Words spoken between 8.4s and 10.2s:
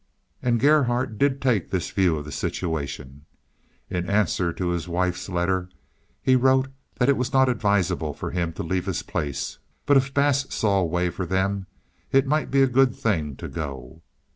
to leave his place, but if